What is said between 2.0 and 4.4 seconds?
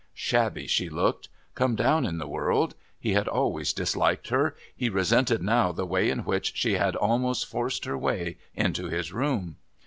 in the world. He had always disliked